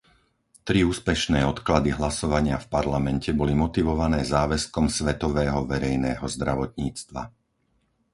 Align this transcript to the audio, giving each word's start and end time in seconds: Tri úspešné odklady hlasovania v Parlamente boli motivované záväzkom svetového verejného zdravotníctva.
Tri 0.67 0.81
úspešné 0.93 1.39
odklady 1.51 1.89
hlasovania 1.99 2.57
v 2.61 2.69
Parlamente 2.75 3.29
boli 3.39 3.53
motivované 3.63 4.19
záväzkom 4.35 4.85
svetového 4.97 5.59
verejného 5.71 6.25
zdravotníctva. 6.35 7.21